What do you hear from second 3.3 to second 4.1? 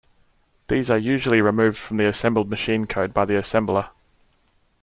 assembler.